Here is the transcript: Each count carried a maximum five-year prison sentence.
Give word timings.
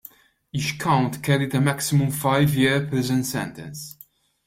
Each 0.51 0.79
count 0.79 1.21
carried 1.21 1.53
a 1.53 1.61
maximum 1.61 2.09
five-year 2.09 2.87
prison 2.87 3.23
sentence. 3.23 3.97